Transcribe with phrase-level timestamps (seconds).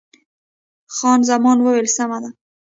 [0.95, 2.29] خان زمان وویل، سمه ده.